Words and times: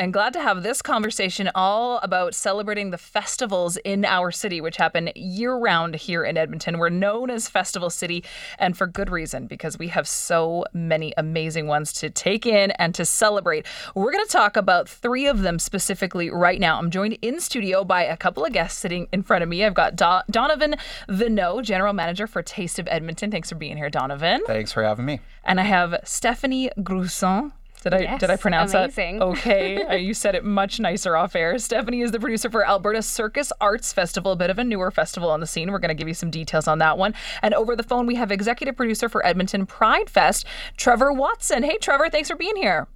and 0.00 0.14
glad 0.14 0.32
to 0.32 0.40
have 0.40 0.62
this 0.62 0.80
conversation 0.80 1.50
all 1.54 1.98
about 1.98 2.34
celebrating 2.34 2.88
the 2.88 2.96
festivals 2.96 3.76
in 3.84 4.06
our 4.06 4.30
city, 4.30 4.58
which 4.58 4.78
happen 4.78 5.10
year 5.14 5.54
round 5.54 5.94
here 5.94 6.24
in 6.24 6.38
Edmonton. 6.38 6.78
We're 6.78 6.88
known 6.88 7.28
as 7.28 7.50
Festival 7.50 7.90
City, 7.90 8.24
and 8.58 8.74
for 8.74 8.86
good 8.86 9.10
reason, 9.10 9.46
because 9.46 9.78
we 9.78 9.88
have 9.88 10.08
so 10.08 10.64
many 10.72 11.12
amazing 11.18 11.66
ones 11.66 11.92
to 11.94 12.08
take 12.08 12.46
in 12.46 12.70
and 12.72 12.94
to 12.94 13.04
celebrate. 13.04 13.66
We're 13.94 14.10
going 14.10 14.24
to 14.24 14.32
talk 14.32 14.56
about 14.56 14.88
three 14.88 15.26
of 15.26 15.42
them 15.42 15.58
specifically 15.58 16.30
right 16.30 16.58
now. 16.58 16.78
I'm 16.78 16.90
joined 16.90 17.18
in 17.20 17.38
studio 17.38 17.84
by 17.84 18.04
a 18.04 18.16
couple 18.16 18.42
of 18.42 18.54
guests 18.54 18.78
sitting 18.78 19.06
in 19.12 19.22
front 19.22 19.42
of 19.42 19.50
me. 19.50 19.66
I've 19.66 19.74
got 19.74 19.96
Do- 19.96 20.22
Donovan 20.30 20.76
Vienneau, 21.10 21.62
General 21.62 21.92
Manager 21.92 22.26
for 22.26 22.42
Taste 22.42 22.78
of 22.78 22.88
Edmonton. 22.90 23.30
Thanks 23.30 23.50
for 23.50 23.56
being 23.56 23.76
here, 23.76 23.90
Donovan. 23.90 24.40
Thanks 24.46 24.72
for 24.72 24.82
having 24.82 25.04
me. 25.04 25.20
And 25.44 25.60
I 25.60 25.64
have 25.64 26.00
Stephanie 26.04 26.70
Gruson. 26.78 27.52
Did 27.80 27.94
I 27.94 28.00
Yes, 28.00 28.20
did 28.20 28.30
I 28.30 28.36
pronounce 28.36 28.74
amazing. 28.74 29.18
that 29.18 29.24
okay? 29.26 29.82
Uh, 29.82 29.94
you 29.94 30.14
said 30.14 30.34
it 30.34 30.44
much 30.44 30.78
nicer 30.80 31.16
off 31.16 31.34
air. 31.34 31.58
Stephanie 31.58 32.00
is 32.02 32.12
the 32.12 32.20
producer 32.20 32.50
for 32.50 32.66
Alberta 32.66 33.02
Circus 33.02 33.52
Arts 33.60 33.92
Festival, 33.92 34.32
a 34.32 34.36
bit 34.36 34.50
of 34.50 34.58
a 34.58 34.64
newer 34.64 34.90
festival 34.90 35.30
on 35.30 35.40
the 35.40 35.46
scene. 35.46 35.70
We're 35.70 35.78
going 35.78 35.88
to 35.88 35.94
give 35.94 36.08
you 36.08 36.14
some 36.14 36.30
details 36.30 36.68
on 36.68 36.78
that 36.78 36.98
one. 36.98 37.14
And 37.42 37.54
over 37.54 37.74
the 37.76 37.82
phone, 37.82 38.06
we 38.06 38.14
have 38.16 38.30
executive 38.30 38.76
producer 38.76 39.08
for 39.08 39.24
Edmonton 39.26 39.66
Pride 39.66 40.10
Fest, 40.10 40.46
Trevor 40.76 41.12
Watson. 41.12 41.62
Hey, 41.62 41.78
Trevor, 41.78 42.08
thanks 42.10 42.28
for 42.28 42.36
being 42.36 42.56
here. 42.56 42.86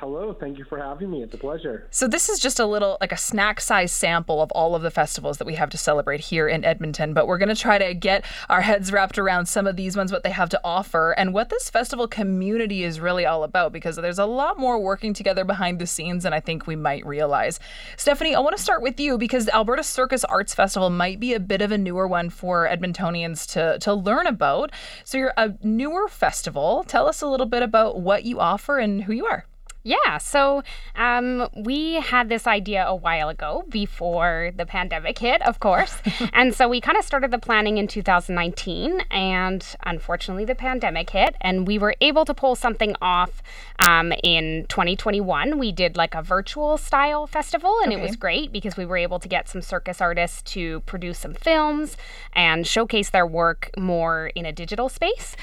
Hello, 0.00 0.32
thank 0.32 0.56
you 0.56 0.64
for 0.64 0.78
having 0.78 1.10
me. 1.10 1.22
It's 1.22 1.34
a 1.34 1.36
pleasure. 1.36 1.86
So 1.90 2.08
this 2.08 2.30
is 2.30 2.40
just 2.40 2.58
a 2.58 2.64
little 2.64 2.96
like 3.02 3.12
a 3.12 3.18
snack 3.18 3.60
size 3.60 3.92
sample 3.92 4.40
of 4.40 4.50
all 4.52 4.74
of 4.74 4.80
the 4.80 4.90
festivals 4.90 5.36
that 5.36 5.44
we 5.44 5.56
have 5.56 5.68
to 5.68 5.76
celebrate 5.76 6.20
here 6.20 6.48
in 6.48 6.64
Edmonton, 6.64 7.12
but 7.12 7.26
we're 7.26 7.36
going 7.36 7.50
to 7.50 7.54
try 7.54 7.76
to 7.76 7.92
get 7.92 8.24
our 8.48 8.62
heads 8.62 8.92
wrapped 8.92 9.18
around 9.18 9.44
some 9.44 9.66
of 9.66 9.76
these 9.76 9.98
ones 9.98 10.10
what 10.10 10.22
they 10.22 10.30
have 10.30 10.48
to 10.48 10.60
offer 10.64 11.12
and 11.18 11.34
what 11.34 11.50
this 11.50 11.68
festival 11.68 12.08
community 12.08 12.82
is 12.82 12.98
really 12.98 13.26
all 13.26 13.44
about 13.44 13.74
because 13.74 13.96
there's 13.96 14.18
a 14.18 14.24
lot 14.24 14.58
more 14.58 14.78
working 14.78 15.12
together 15.12 15.44
behind 15.44 15.78
the 15.78 15.86
scenes 15.86 16.22
than 16.22 16.32
I 16.32 16.40
think 16.40 16.66
we 16.66 16.76
might 16.76 17.04
realize. 17.04 17.60
Stephanie, 17.98 18.34
I 18.34 18.40
want 18.40 18.56
to 18.56 18.62
start 18.62 18.80
with 18.80 18.98
you 18.98 19.18
because 19.18 19.50
Alberta 19.50 19.82
Circus 19.82 20.24
Arts 20.24 20.54
Festival 20.54 20.88
might 20.88 21.20
be 21.20 21.34
a 21.34 21.40
bit 21.40 21.60
of 21.60 21.72
a 21.72 21.76
newer 21.76 22.08
one 22.08 22.30
for 22.30 22.66
Edmontonians 22.66 23.46
to 23.52 23.78
to 23.80 23.92
learn 23.92 24.26
about. 24.26 24.72
So 25.04 25.18
you're 25.18 25.34
a 25.36 25.52
newer 25.62 26.08
festival. 26.08 26.84
Tell 26.88 27.06
us 27.06 27.20
a 27.20 27.26
little 27.26 27.44
bit 27.44 27.62
about 27.62 28.00
what 28.00 28.24
you 28.24 28.40
offer 28.40 28.78
and 28.78 29.04
who 29.04 29.12
you 29.12 29.26
are. 29.26 29.44
Yeah, 29.82 30.18
so 30.18 30.62
um, 30.94 31.48
we 31.56 31.94
had 31.94 32.28
this 32.28 32.46
idea 32.46 32.86
a 32.86 32.94
while 32.94 33.30
ago 33.30 33.64
before 33.70 34.52
the 34.54 34.66
pandemic 34.66 35.18
hit, 35.18 35.40
of 35.42 35.58
course. 35.58 35.96
and 36.34 36.54
so 36.54 36.68
we 36.68 36.82
kind 36.82 36.98
of 36.98 37.04
started 37.04 37.30
the 37.30 37.38
planning 37.38 37.78
in 37.78 37.88
2019, 37.88 39.00
and 39.10 39.64
unfortunately, 39.84 40.44
the 40.44 40.54
pandemic 40.54 41.10
hit, 41.10 41.34
and 41.40 41.66
we 41.66 41.78
were 41.78 41.94
able 42.02 42.26
to 42.26 42.34
pull 42.34 42.54
something 42.54 42.94
off 43.00 43.42
um, 43.78 44.12
in 44.22 44.66
2021. 44.68 45.58
We 45.58 45.72
did 45.72 45.96
like 45.96 46.14
a 46.14 46.22
virtual 46.22 46.76
style 46.76 47.26
festival, 47.26 47.78
and 47.82 47.90
it 47.90 48.00
was 48.00 48.16
great 48.16 48.52
because 48.52 48.76
we 48.76 48.84
were 48.84 48.98
able 48.98 49.18
to 49.18 49.28
get 49.28 49.48
some 49.48 49.62
circus 49.62 50.02
artists 50.02 50.42
to 50.52 50.80
produce 50.80 51.20
some 51.20 51.32
films 51.32 51.96
and 52.34 52.66
showcase 52.66 53.08
their 53.10 53.26
work 53.26 53.70
more 53.78 54.26
in 54.34 54.44
a 54.44 54.52
digital 54.52 54.90
space. 54.90 55.36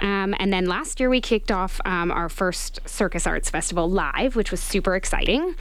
Um, 0.00 0.34
and 0.40 0.52
then 0.52 0.66
last 0.66 0.98
year 0.98 1.08
we 1.08 1.20
kicked 1.20 1.52
off 1.52 1.80
um, 1.84 2.10
our 2.10 2.28
first 2.28 2.80
Circus 2.86 3.26
Arts 3.26 3.50
Festival 3.50 3.83
live, 3.84 4.36
which 4.36 4.50
was 4.50 4.60
super 4.60 4.96
exciting. 4.96 5.54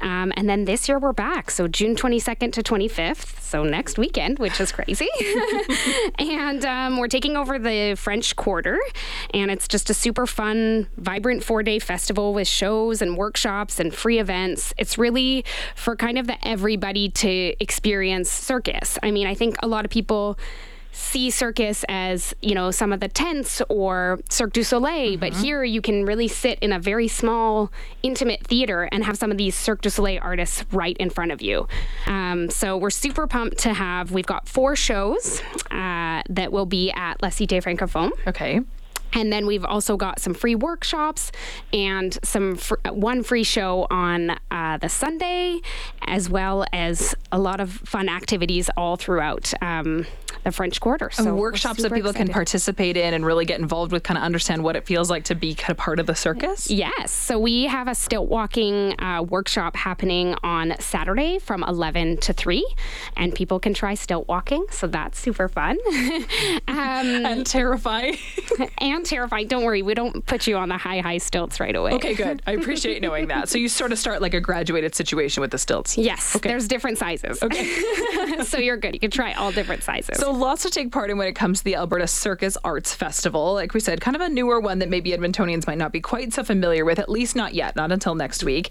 Um, 0.00 0.32
and 0.36 0.48
then 0.48 0.64
this 0.64 0.88
year 0.88 0.98
we're 0.98 1.12
back, 1.12 1.50
so 1.50 1.68
June 1.68 1.96
22nd 1.96 2.52
to 2.52 2.62
25th, 2.62 3.40
so 3.40 3.64
next 3.64 3.98
weekend, 3.98 4.38
which 4.38 4.60
is 4.60 4.72
crazy. 4.72 5.08
and 6.18 6.64
um, 6.64 6.98
we're 6.98 7.08
taking 7.08 7.36
over 7.36 7.58
the 7.58 7.94
French 7.96 8.36
Quarter, 8.36 8.78
and 9.34 9.50
it's 9.50 9.68
just 9.68 9.90
a 9.90 9.94
super 9.94 10.26
fun, 10.26 10.86
vibrant 10.96 11.42
four 11.44 11.62
day 11.62 11.78
festival 11.78 12.32
with 12.34 12.48
shows 12.48 13.02
and 13.02 13.16
workshops 13.16 13.80
and 13.80 13.94
free 13.94 14.18
events. 14.18 14.72
It's 14.78 14.98
really 14.98 15.44
for 15.74 15.96
kind 15.96 16.18
of 16.18 16.26
the 16.26 16.36
everybody 16.46 17.08
to 17.08 17.54
experience 17.60 18.30
circus. 18.30 18.98
I 19.02 19.10
mean, 19.10 19.26
I 19.26 19.34
think 19.34 19.56
a 19.62 19.68
lot 19.68 19.84
of 19.84 19.90
people 19.90 20.38
see 20.92 21.30
circus 21.30 21.84
as 21.88 22.34
you 22.42 22.54
know 22.54 22.70
some 22.70 22.92
of 22.92 23.00
the 23.00 23.08
tents 23.08 23.62
or 23.68 24.20
Cirque 24.28 24.52
du 24.52 24.64
Soleil, 24.64 25.16
but 25.16 25.32
here 25.32 25.64
you 25.64 25.80
can 25.80 26.04
really 26.04 26.28
sit 26.28 26.58
in 26.60 26.72
a 26.72 26.78
very 26.78 27.08
small, 27.08 27.72
intimate 28.02 28.46
theater 28.46 28.88
and 28.92 29.04
have 29.04 29.16
some 29.16 29.30
of 29.30 29.36
these 29.36 29.54
Cirque 29.54 29.82
du 29.82 29.90
Soleil 29.90 30.18
artists 30.22 30.64
right 30.72 30.96
in 30.98 31.10
front 31.10 31.32
of 31.32 31.42
you. 31.42 31.66
Um, 32.06 32.50
so 32.50 32.76
we're 32.76 32.90
super 32.90 33.26
pumped 33.26 33.58
to 33.58 33.72
have. 33.72 34.12
We've 34.12 34.26
got 34.26 34.48
four 34.48 34.76
shows 34.76 35.42
uh, 35.70 36.22
that 36.28 36.52
will 36.52 36.66
be 36.66 36.90
at 36.92 37.22
La 37.22 37.28
Cité 37.28 37.62
Francophone. 37.62 38.10
Okay. 38.26 38.60
And 39.12 39.32
then 39.32 39.46
we've 39.46 39.64
also 39.64 39.96
got 39.96 40.20
some 40.20 40.34
free 40.34 40.54
workshops 40.54 41.32
and 41.72 42.18
some 42.22 42.56
fr- 42.56 42.76
one 42.90 43.22
free 43.22 43.44
show 43.44 43.86
on 43.90 44.36
uh, 44.50 44.78
the 44.78 44.88
Sunday, 44.88 45.60
as 46.06 46.28
well 46.28 46.64
as 46.72 47.14
a 47.32 47.38
lot 47.38 47.60
of 47.60 47.70
fun 47.70 48.08
activities 48.08 48.70
all 48.76 48.96
throughout 48.96 49.52
um, 49.62 50.06
the 50.44 50.52
French 50.52 50.80
Quarter. 50.80 51.10
So 51.12 51.24
we're 51.24 51.34
workshops 51.34 51.82
that 51.82 51.92
people 51.92 52.12
can 52.12 52.28
participate 52.28 52.96
in 52.96 53.14
and 53.14 53.26
really 53.26 53.44
get 53.44 53.60
involved 53.60 53.92
with, 53.92 54.02
kind 54.02 54.16
of 54.16 54.24
understand 54.24 54.64
what 54.64 54.76
it 54.76 54.86
feels 54.86 55.10
like 55.10 55.24
to 55.24 55.34
be 55.34 55.54
kind 55.54 55.70
of 55.72 55.76
part 55.76 55.98
of 56.00 56.06
the 56.06 56.14
circus. 56.14 56.70
Yes. 56.70 57.10
So 57.10 57.38
we 57.38 57.64
have 57.64 57.88
a 57.88 57.94
stilt 57.94 58.28
walking 58.28 58.98
uh, 59.00 59.22
workshop 59.22 59.76
happening 59.76 60.34
on 60.42 60.74
Saturday 60.78 61.38
from 61.38 61.62
11 61.64 62.18
to 62.18 62.32
3, 62.32 62.66
and 63.16 63.34
people 63.34 63.60
can 63.60 63.74
try 63.74 63.94
stilt 63.94 64.28
walking. 64.28 64.64
So 64.70 64.86
that's 64.86 65.18
super 65.18 65.48
fun. 65.48 65.78
um, 66.68 67.20
And 67.30 67.46
terrifying. 67.46 68.16
and 68.78 68.99
terrifying. 69.04 69.46
Don't 69.48 69.64
worry, 69.64 69.82
we 69.82 69.94
don't 69.94 70.24
put 70.26 70.46
you 70.46 70.56
on 70.56 70.68
the 70.68 70.76
high, 70.76 71.00
high 71.00 71.18
stilts 71.18 71.60
right 71.60 71.74
away. 71.74 71.92
okay, 71.92 72.14
good. 72.14 72.42
I 72.46 72.52
appreciate 72.52 73.02
knowing 73.02 73.28
that. 73.28 73.48
So 73.48 73.58
you 73.58 73.68
sort 73.68 73.92
of 73.92 73.98
start 73.98 74.20
like 74.22 74.34
a 74.34 74.40
graduated 74.40 74.94
situation 74.94 75.40
with 75.40 75.50
the 75.50 75.58
stilts. 75.58 75.96
Yes, 75.98 76.36
Okay. 76.36 76.48
there's 76.48 76.68
different 76.68 76.98
sizes. 76.98 77.42
Okay. 77.42 77.64
so 78.44 78.58
you're 78.58 78.76
good. 78.76 78.94
You 78.94 79.00
can 79.00 79.10
try 79.10 79.32
all 79.34 79.52
different 79.52 79.82
sizes. 79.82 80.18
So 80.18 80.32
lots 80.32 80.62
to 80.62 80.70
take 80.70 80.92
part 80.92 81.10
in 81.10 81.18
when 81.18 81.26
it 81.28 81.34
comes 81.34 81.58
to 81.60 81.64
the 81.64 81.76
Alberta 81.76 82.06
Circus 82.06 82.56
Arts 82.64 82.94
Festival. 82.94 83.54
Like 83.54 83.74
we 83.74 83.80
said, 83.80 84.00
kind 84.00 84.14
of 84.16 84.20
a 84.22 84.28
newer 84.28 84.60
one 84.60 84.78
that 84.80 84.88
maybe 84.88 85.10
Edmontonians 85.12 85.66
might 85.66 85.78
not 85.78 85.92
be 85.92 86.00
quite 86.00 86.32
so 86.32 86.42
familiar 86.44 86.84
with, 86.84 86.98
at 86.98 87.08
least 87.08 87.36
not 87.36 87.54
yet, 87.54 87.76
not 87.76 87.92
until 87.92 88.14
next 88.14 88.44
week. 88.44 88.70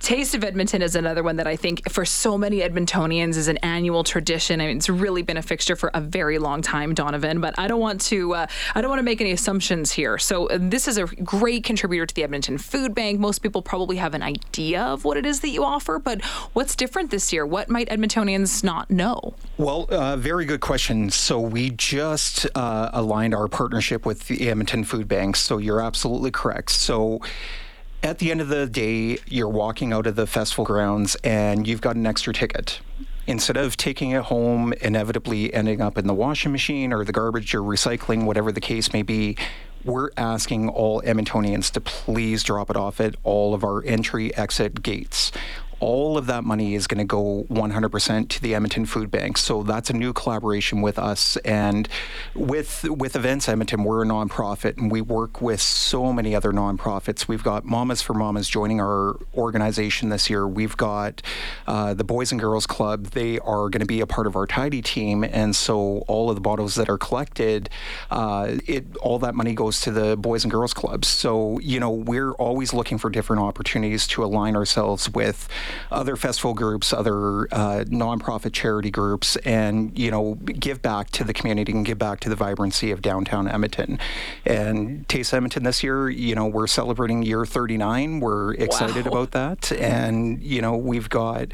Taste 0.00 0.34
of 0.34 0.44
Edmonton 0.44 0.82
is 0.82 0.94
another 0.96 1.22
one 1.22 1.36
that 1.36 1.46
I 1.46 1.56
think 1.56 1.90
for 1.90 2.04
so 2.04 2.36
many 2.38 2.58
Edmontonians 2.60 3.36
is 3.36 3.48
an 3.48 3.56
annual 3.58 4.04
tradition. 4.04 4.60
I 4.60 4.66
mean, 4.68 4.76
it's 4.76 4.88
really 4.88 5.22
been 5.22 5.36
a 5.36 5.42
fixture 5.42 5.76
for 5.76 5.90
a 5.94 6.00
very 6.00 6.38
long 6.38 6.62
time, 6.62 6.94
Donovan. 6.94 7.40
But 7.40 7.54
I 7.58 7.68
don't 7.68 7.80
want 7.80 8.00
to, 8.02 8.34
uh, 8.34 8.46
I 8.74 8.80
don't 8.80 8.88
want 8.90 8.98
to 9.00 9.04
make 9.04 9.20
any 9.20 9.32
assumptions 9.32 9.67
here. 9.68 10.16
So 10.18 10.46
uh, 10.46 10.58
this 10.60 10.88
is 10.88 10.96
a 10.96 11.06
great 11.06 11.62
contributor 11.62 12.06
to 12.06 12.14
the 12.14 12.22
Edmonton 12.22 12.56
Food 12.56 12.94
Bank. 12.94 13.20
Most 13.20 13.40
people 13.40 13.60
probably 13.60 13.96
have 13.96 14.14
an 14.14 14.22
idea 14.22 14.82
of 14.82 15.04
what 15.04 15.16
it 15.16 15.26
is 15.26 15.40
that 15.40 15.50
you 15.50 15.62
offer, 15.62 15.98
but 15.98 16.24
what's 16.54 16.74
different 16.74 17.10
this 17.10 17.32
year? 17.32 17.44
What 17.44 17.68
might 17.68 17.88
Edmontonians 17.88 18.64
not 18.64 18.90
know? 18.90 19.34
Well, 19.58 19.86
uh, 19.90 20.16
very 20.16 20.46
good 20.46 20.60
question. 20.60 21.10
So 21.10 21.38
we 21.38 21.70
just 21.70 22.46
uh, 22.54 22.90
aligned 22.94 23.34
our 23.34 23.48
partnership 23.48 24.06
with 24.06 24.26
the 24.28 24.48
Edmonton 24.48 24.84
Food 24.84 25.06
Bank. 25.06 25.36
So 25.36 25.58
you're 25.58 25.82
absolutely 25.82 26.30
correct. 26.30 26.70
So 26.70 27.20
at 28.02 28.18
the 28.18 28.30
end 28.30 28.40
of 28.40 28.48
the 28.48 28.66
day, 28.66 29.18
you're 29.26 29.48
walking 29.48 29.92
out 29.92 30.06
of 30.06 30.16
the 30.16 30.26
festival 30.26 30.64
grounds 30.64 31.16
and 31.24 31.66
you've 31.66 31.80
got 31.80 31.96
an 31.96 32.06
extra 32.06 32.32
ticket. 32.32 32.80
Instead 33.28 33.58
of 33.58 33.76
taking 33.76 34.12
it 34.12 34.22
home, 34.22 34.72
inevitably 34.80 35.52
ending 35.52 35.82
up 35.82 35.98
in 35.98 36.06
the 36.06 36.14
washing 36.14 36.50
machine 36.50 36.94
or 36.94 37.04
the 37.04 37.12
garbage 37.12 37.54
or 37.54 37.60
recycling, 37.60 38.24
whatever 38.24 38.50
the 38.50 38.60
case 38.60 38.90
may 38.94 39.02
be, 39.02 39.36
we're 39.84 40.08
asking 40.16 40.70
all 40.70 41.02
Edmontonians 41.02 41.70
to 41.70 41.78
please 41.78 42.42
drop 42.42 42.70
it 42.70 42.76
off 42.76 43.02
at 43.02 43.16
all 43.24 43.52
of 43.52 43.64
our 43.64 43.84
entry 43.84 44.34
exit 44.34 44.82
gates. 44.82 45.30
All 45.80 46.18
of 46.18 46.26
that 46.26 46.44
money 46.44 46.74
is 46.74 46.86
going 46.86 46.98
to 46.98 47.04
go 47.04 47.44
100% 47.50 48.28
to 48.28 48.42
the 48.42 48.54
Edmonton 48.54 48.86
Food 48.86 49.10
Bank. 49.10 49.38
So 49.38 49.62
that's 49.62 49.90
a 49.90 49.92
new 49.92 50.12
collaboration 50.12 50.82
with 50.82 50.98
us 50.98 51.36
and 51.38 51.88
with 52.34 52.84
with 52.88 53.14
Events 53.16 53.48
Edmonton. 53.48 53.84
We're 53.84 54.02
a 54.02 54.06
nonprofit 54.06 54.76
and 54.76 54.90
we 54.90 55.00
work 55.00 55.40
with 55.40 55.60
so 55.60 56.12
many 56.12 56.34
other 56.34 56.52
nonprofits. 56.52 57.28
We've 57.28 57.42
got 57.42 57.64
Mamas 57.64 58.02
for 58.02 58.14
Mamas 58.14 58.48
joining 58.48 58.80
our 58.80 59.16
organization 59.34 60.08
this 60.08 60.28
year. 60.28 60.46
We've 60.46 60.76
got 60.76 61.22
uh, 61.66 61.94
the 61.94 62.04
Boys 62.04 62.32
and 62.32 62.40
Girls 62.40 62.66
Club. 62.66 63.06
They 63.08 63.38
are 63.38 63.68
going 63.68 63.80
to 63.80 63.86
be 63.86 64.00
a 64.00 64.06
part 64.06 64.26
of 64.26 64.36
our 64.36 64.46
tidy 64.46 64.82
team, 64.82 65.24
and 65.24 65.54
so 65.54 66.04
all 66.08 66.30
of 66.30 66.36
the 66.36 66.40
bottles 66.40 66.74
that 66.74 66.88
are 66.88 66.98
collected, 66.98 67.70
uh, 68.10 68.56
it 68.66 68.96
all 68.98 69.18
that 69.20 69.34
money 69.34 69.54
goes 69.54 69.80
to 69.82 69.90
the 69.90 70.16
Boys 70.16 70.44
and 70.44 70.50
Girls 70.50 70.74
Clubs. 70.74 71.08
So 71.08 71.58
you 71.60 71.80
know 71.80 71.90
we're 71.90 72.32
always 72.32 72.72
looking 72.72 72.98
for 72.98 73.10
different 73.10 73.42
opportunities 73.42 74.06
to 74.08 74.24
align 74.24 74.56
ourselves 74.56 75.08
with 75.10 75.48
other 75.90 76.16
festival 76.16 76.54
groups, 76.54 76.92
other 76.92 77.42
uh, 77.52 77.84
nonprofit 77.88 78.52
charity 78.52 78.90
groups, 78.90 79.36
and 79.38 79.96
you 79.98 80.10
know 80.10 80.34
give 80.34 80.82
back 80.82 81.10
to 81.10 81.24
the 81.24 81.32
community 81.32 81.72
and 81.72 81.84
give 81.84 81.98
back 81.98 82.20
to 82.20 82.28
the 82.28 82.36
vibrancy 82.36 82.90
of 82.90 83.02
downtown 83.02 83.48
Edmonton. 83.48 83.98
And 84.44 85.08
Taste 85.08 85.32
Edmonton 85.34 85.64
this 85.64 85.82
year, 85.82 86.08
you 86.10 86.34
know, 86.34 86.46
we're 86.46 86.66
celebrating 86.66 87.22
year 87.22 87.44
39. 87.44 88.20
We're 88.20 88.54
excited 88.54 89.06
Wow. 89.06 89.12
about 89.12 89.30
that, 89.32 89.72
and 89.72 90.42
you 90.42 90.60
know 90.62 90.76
we've 90.76 91.08
got 91.08 91.48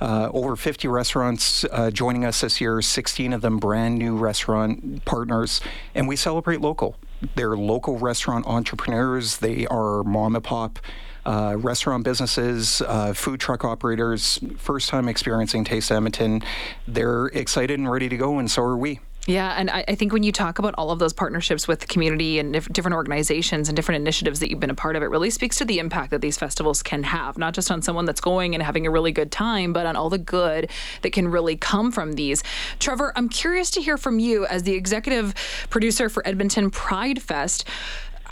uh, 0.00 0.30
over 0.32 0.56
50 0.56 0.88
restaurants 0.88 1.64
uh, 1.70 1.90
joining 1.90 2.24
us 2.24 2.40
this 2.40 2.60
year. 2.60 2.80
16 2.82 3.32
of 3.32 3.40
them 3.42 3.58
brand 3.58 3.98
new 3.98 4.16
restaurant 4.16 5.04
partners, 5.04 5.60
and 5.94 6.08
we 6.08 6.16
celebrate 6.16 6.60
local. 6.60 6.96
They're 7.34 7.56
local 7.56 7.98
restaurant 7.98 8.46
entrepreneurs. 8.46 9.38
They 9.38 9.66
are 9.66 10.02
mom 10.04 10.34
and 10.34 10.44
pop 10.44 10.78
uh, 11.24 11.56
restaurant 11.58 12.04
businesses, 12.04 12.82
uh, 12.82 13.12
food 13.12 13.40
truck 13.40 13.64
operators, 13.64 14.38
first 14.56 14.88
time 14.88 15.08
experiencing 15.08 15.64
Taste 15.64 15.90
Edmonton. 15.90 16.42
They're 16.86 17.26
excited 17.26 17.78
and 17.78 17.90
ready 17.90 18.08
to 18.08 18.16
go, 18.16 18.38
and 18.38 18.50
so 18.50 18.62
are 18.62 18.76
we. 18.76 19.00
Yeah, 19.26 19.54
and 19.56 19.70
I, 19.70 19.84
I, 19.86 19.94
think 19.96 20.14
when 20.14 20.22
you 20.22 20.32
talk 20.32 20.58
about 20.58 20.74
all 20.78 20.90
of 20.90 20.98
those 20.98 21.12
partnerships 21.12 21.68
with 21.68 21.80
the 21.80 21.86
community 21.86 22.38
and 22.38 22.52
different 22.72 22.94
organizations 22.94 23.68
and 23.68 23.76
different 23.76 24.00
initiatives 24.00 24.40
that 24.40 24.50
you've 24.50 24.60
been 24.60 24.70
a 24.70 24.74
part 24.74 24.96
of, 24.96 25.02
it 25.02 25.06
really 25.06 25.28
speaks 25.28 25.58
to 25.58 25.66
the 25.66 25.78
impact 25.78 26.10
that 26.10 26.22
these 26.22 26.38
festivals 26.38 26.82
can 26.82 27.02
have, 27.02 27.36
not 27.36 27.52
just 27.52 27.70
on 27.70 27.82
someone 27.82 28.06
that's 28.06 28.20
going 28.20 28.54
and 28.54 28.62
having 28.62 28.86
a 28.86 28.90
really 28.90 29.12
good 29.12 29.30
time, 29.30 29.74
but 29.74 29.84
on 29.84 29.94
all 29.94 30.08
the 30.08 30.18
good 30.18 30.70
that 31.02 31.12
can 31.12 31.28
really 31.28 31.54
come 31.54 31.92
from 31.92 32.14
these. 32.14 32.42
Trevor, 32.78 33.12
I'm 33.14 33.28
curious 33.28 33.70
to 33.72 33.82
hear 33.82 33.98
from 33.98 34.20
you 34.20 34.46
as 34.46 34.62
the 34.62 34.72
executive 34.72 35.34
producer 35.68 36.08
for 36.08 36.26
Edmonton 36.26 36.70
Pride 36.70 37.20
Fest. 37.20 37.68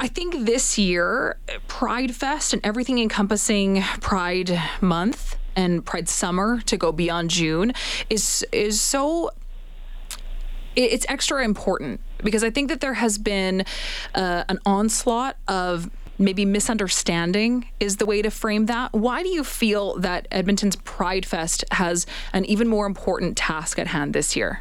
I 0.00 0.06
think 0.06 0.46
this 0.46 0.78
year, 0.78 1.36
Pride 1.66 2.14
Fest 2.14 2.52
and 2.52 2.64
everything 2.64 2.98
encompassing 3.00 3.82
Pride 4.00 4.60
Month 4.80 5.36
and 5.56 5.84
Pride 5.84 6.08
Summer 6.08 6.60
to 6.66 6.76
go 6.76 6.92
beyond 6.92 7.30
June 7.30 7.72
is 8.08 8.46
is 8.52 8.80
so 8.80 9.30
it's 10.76 11.04
extra 11.08 11.44
important 11.44 12.00
because 12.22 12.44
I 12.44 12.50
think 12.50 12.68
that 12.68 12.80
there 12.80 12.94
has 12.94 13.18
been 13.18 13.64
uh, 14.14 14.44
an 14.48 14.60
onslaught 14.64 15.36
of 15.48 15.90
maybe 16.16 16.44
misunderstanding 16.44 17.66
is 17.80 17.96
the 17.96 18.06
way 18.06 18.22
to 18.22 18.30
frame 18.30 18.66
that. 18.66 18.92
Why 18.92 19.24
do 19.24 19.28
you 19.28 19.42
feel 19.42 19.98
that 19.98 20.28
Edmonton's 20.30 20.76
Pride 20.76 21.26
Fest 21.26 21.64
has 21.72 22.06
an 22.32 22.44
even 22.44 22.68
more 22.68 22.86
important 22.86 23.36
task 23.36 23.80
at 23.80 23.88
hand 23.88 24.14
this 24.14 24.36
year? 24.36 24.60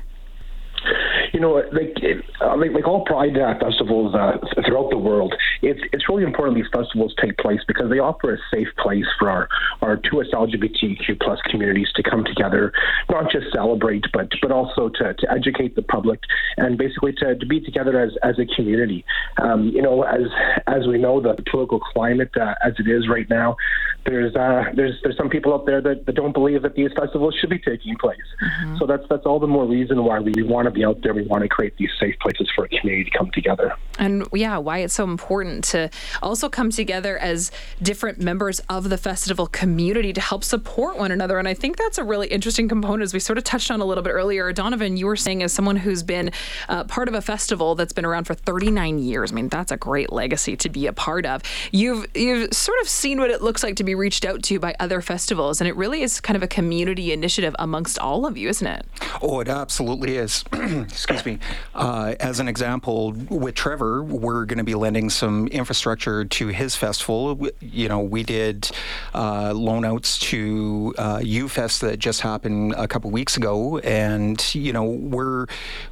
You 1.34 1.40
know, 1.40 1.54
like 1.72 1.96
like, 2.42 2.72
like 2.72 2.88
all 2.88 3.06
Pride 3.06 3.38
uh, 3.38 3.58
festivals 3.60 4.16
uh, 4.16 4.38
throughout 4.66 4.90
the 4.90 4.98
world, 4.98 5.34
it's 5.62 5.82
it's 5.92 6.10
really 6.10 6.24
important 6.24 6.58
these 6.58 6.72
festivals 6.74 7.14
take 7.22 7.38
place 7.38 7.62
because 7.68 7.90
they 7.90 8.00
offer 8.00 8.34
a 8.34 8.38
safe 8.54 8.68
place 8.78 9.06
for 9.20 9.30
our 9.30 9.50
our 9.82 9.98
two 9.98 10.18
LGBTQ 10.34 11.20
plus 11.22 11.40
communities 11.50 11.88
to 11.96 12.04
come 12.04 12.24
together, 12.24 12.72
not 13.10 13.32
just 13.32 13.52
celebrate, 13.54 14.06
but 14.14 14.30
but 14.42 14.52
also 14.52 14.90
to, 14.90 15.14
to 15.14 15.32
educate 15.32 15.76
the 15.76 15.82
public 15.82 16.20
and 16.58 16.78
basically 16.78 17.14
to, 17.14 17.36
to 17.36 17.46
be 17.46 17.60
together 17.60 18.00
as, 18.00 18.12
as 18.24 18.38
a 18.40 18.46
community. 18.56 19.06
Um, 19.38 19.70
you 19.70 19.82
know, 19.82 20.04
as 20.04 20.28
as 20.68 20.88
we 20.88 20.98
know, 20.98 21.22
the 21.22 21.36
political 21.50 21.80
climate 21.80 22.36
uh, 22.38 22.56
as 22.64 22.74
it 22.80 22.88
is 22.88 23.08
right 23.08 23.30
now, 23.30 23.58
there's 24.06 24.36
uh, 24.36 24.66
there's 24.76 24.96
there's 25.04 25.18
some 25.18 25.30
people 25.30 25.54
out 25.54 25.66
there 25.66 25.82
that, 25.82 26.06
that 26.06 26.16
don't 26.16 26.34
believe 26.34 26.62
that 26.64 26.76
these 26.76 26.92
festivals 26.96 27.36
should 27.40 27.50
be 27.50 27.60
taking 27.60 27.96
place. 27.98 28.18
Mm-hmm. 28.44 28.78
So 28.78 28.86
that's 28.86 29.04
that's 29.10 29.26
all 29.26 29.40
the 29.40 29.48
more 29.48 29.66
reason 29.66 30.04
why 30.04 30.20
we 30.20 30.34
want 30.44 30.66
to 30.66 30.72
be 30.72 30.86
out 30.86 31.02
there. 31.04 31.17
We 31.18 31.28
want 31.28 31.44
to 31.44 31.50
create 31.50 31.76
these 31.78 31.90
safe 32.00 32.18
places 32.20 32.50
for 32.56 32.66
a 32.66 32.70
community 32.70 33.10
to 33.10 33.18
come 33.18 33.32
together. 33.32 33.76
And 33.98 34.28
yeah, 34.34 34.58
why 34.58 34.80
it's 34.80 34.94
so 34.94 35.04
important 35.04 35.64
to 35.66 35.90
also 36.22 36.50
come 36.50 36.70
together 36.70 37.18
as 37.18 37.52
different 37.82 38.20
members 38.20 38.60
of 38.70 38.90
the 38.90 38.98
festival 38.98 39.48
community 39.48 40.14
to 40.14 40.22
help 40.22 40.44
support 40.44 40.98
one 40.98 41.12
another. 41.12 41.40
And 41.40 41.48
I 41.48 41.54
think 41.54 41.78
that's 41.78 41.98
a 41.98 42.04
really 42.04 42.28
interesting 42.28 42.70
component, 42.70 43.02
as 43.02 43.14
we 43.14 43.20
sort 43.20 43.38
of 43.38 43.44
touched 43.44 43.72
on 43.72 43.82
a 43.82 43.86
little 43.86 44.04
bit 44.04 44.12
earlier. 44.12 44.54
Donovan, 44.54 44.98
you 44.98 45.08
were 45.08 45.16
saying, 45.16 45.42
as 45.42 45.52
someone 45.52 45.78
who's 45.78 46.04
been 46.04 46.32
uh, 46.70 46.84
part 46.84 47.08
of 47.08 47.16
a 47.16 47.22
festival 47.22 47.74
that's 47.76 47.94
been 47.94 48.06
around 48.06 48.26
for 48.26 48.36
39 48.36 49.00
years, 49.00 49.32
I 49.32 49.36
mean, 49.36 49.50
that's 49.50 49.72
a 49.72 49.78
great 49.78 50.12
legacy 50.12 50.56
to 50.58 50.70
be 50.70 50.86
a 50.88 50.94
part 50.94 51.26
of. 51.26 51.42
You've 51.72 52.06
you've 52.16 52.54
sort 52.54 52.80
of 52.82 52.88
seen 52.88 53.20
what 53.20 53.32
it 53.32 53.42
looks 53.42 53.64
like 53.64 53.76
to 53.78 53.84
be 53.84 53.96
reached 53.96 54.26
out 54.26 54.44
to 54.44 54.60
by 54.60 54.76
other 54.80 55.02
festivals, 55.02 55.60
and 55.60 55.68
it 55.68 55.76
really 55.76 56.04
is 56.04 56.22
kind 56.22 56.38
of 56.38 56.44
a 56.44 56.48
community 56.48 57.12
initiative 57.12 57.56
amongst 57.58 57.98
all 58.00 58.26
of 58.26 58.38
you, 58.38 58.50
isn't 58.50 58.68
it? 58.68 58.86
Oh, 59.22 59.40
it 59.40 59.48
absolutely 59.48 60.18
is. 60.18 60.44
Excuse 61.10 61.26
me. 61.26 61.40
Uh, 61.74 62.16
as 62.20 62.42
an 62.42 62.50
example, 62.50 63.14
with 63.30 63.56
Trevor, 63.56 64.04
we're 64.04 64.44
going 64.44 64.58
to 64.58 64.66
be 64.66 64.76
lending 64.76 65.10
some 65.10 65.48
infrastructure 65.48 66.26
to 66.26 66.48
his 66.48 66.76
festival. 66.76 67.48
You 67.62 67.88
know, 67.88 68.02
we 68.02 68.24
did 68.24 68.70
uh, 69.16 69.54
loan 69.54 69.86
outs 69.86 70.20
to 70.20 70.94
uh, 70.98 71.20
UFest 71.20 71.80
that 71.80 72.00
just 72.00 72.20
happened 72.20 72.74
a 72.78 72.90
couple 72.90 73.10
weeks 73.10 73.38
ago, 73.38 73.78
and 73.78 74.54
you 74.54 74.74
know, 74.74 74.84
we're 74.84 75.46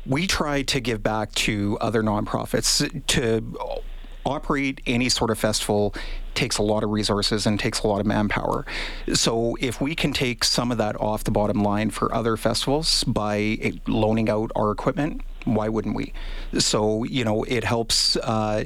we 0.06 0.28
try 0.28 0.64
to 0.64 0.82
give 0.82 1.02
back 1.02 1.32
to 1.36 1.78
other 1.80 2.04
nonprofits 2.04 3.06
to 3.08 3.82
operate 4.26 4.82
any 4.86 5.10
sort 5.10 5.30
of 5.30 5.38
festival 5.38 5.94
takes 6.34 6.58
a 6.58 6.62
lot 6.62 6.84
of 6.84 6.90
resources 6.90 7.46
and 7.46 7.60
takes 7.60 7.82
a 7.82 7.88
lot 7.88 8.00
of 8.00 8.06
manpower. 8.06 8.66
So 9.14 9.56
if 9.62 9.80
we 9.80 9.96
can 9.96 10.14
take 10.14 10.44
some 10.44 10.72
of 10.72 10.78
that 10.80 11.00
off 11.00 11.24
the 11.24 11.32
bottom 11.32 11.64
line 11.64 11.90
for 11.90 12.14
other 12.14 12.36
festivals 12.36 13.04
by 13.06 13.74
loaning 13.88 14.30
out 14.30 14.52
our 14.56 14.72
equipment, 14.72 15.22
why 15.46 15.70
wouldn't 15.70 15.96
we? 15.96 16.12
So, 16.58 17.04
you 17.04 17.24
know, 17.24 17.44
it 17.44 17.64
helps 17.64 18.18
uh, 18.18 18.64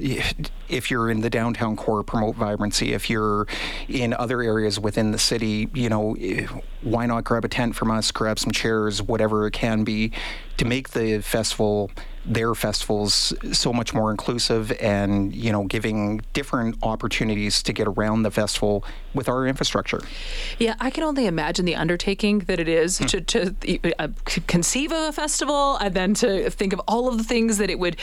if 0.68 0.90
you're 0.90 1.10
in 1.10 1.20
the 1.20 1.30
downtown 1.30 1.76
core, 1.76 2.02
promote 2.02 2.36
vibrancy. 2.36 2.92
If 2.94 3.10
you're 3.10 3.46
in 3.88 4.14
other 4.14 4.42
areas 4.42 4.80
within 4.80 5.10
the 5.12 5.18
city, 5.18 5.68
you 5.74 5.88
know, 5.88 6.16
why 6.82 7.06
not 7.06 7.24
grab 7.24 7.44
a 7.44 7.48
tent 7.48 7.76
from 7.76 7.90
us, 7.90 8.10
grab 8.10 8.38
some 8.38 8.50
chairs, 8.50 9.02
whatever 9.02 9.46
it 9.46 9.52
can 9.52 9.84
be, 9.84 10.12
to 10.56 10.64
make 10.64 10.90
the 10.90 11.20
festival 11.20 11.90
their 12.24 12.54
festivals 12.54 13.32
so 13.52 13.72
much 13.72 13.94
more 13.94 14.10
inclusive 14.10 14.70
and 14.80 15.34
you 15.34 15.50
know 15.50 15.64
giving 15.64 16.20
different 16.32 16.76
opportunities 16.82 17.62
to 17.62 17.72
get 17.72 17.86
around 17.86 18.22
the 18.22 18.30
festival 18.30 18.84
with 19.14 19.28
our 19.28 19.46
infrastructure. 19.46 20.00
Yeah, 20.58 20.74
I 20.80 20.90
can 20.90 21.02
only 21.02 21.26
imagine 21.26 21.64
the 21.64 21.74
undertaking 21.74 22.40
that 22.40 22.60
it 22.60 22.68
is 22.68 22.98
hmm. 22.98 23.06
to, 23.06 23.20
to 23.22 23.94
uh, 23.98 24.08
conceive 24.46 24.92
of 24.92 25.08
a 25.08 25.12
festival 25.12 25.76
and 25.76 25.94
then 25.94 26.14
to 26.14 26.50
think 26.50 26.72
of 26.72 26.80
all 26.86 27.08
of 27.08 27.18
the 27.18 27.24
things 27.24 27.58
that 27.58 27.70
it 27.70 27.78
would 27.78 27.96